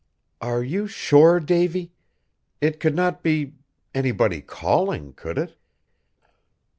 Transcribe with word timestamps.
"Are 0.41 0.63
you 0.63 0.87
sure, 0.87 1.39
Davy? 1.39 1.93
It 2.59 2.79
could 2.79 2.95
not 2.95 3.21
be 3.21 3.57
anybody 3.93 4.41
calling, 4.41 5.13
could 5.13 5.37
it?" 5.37 5.55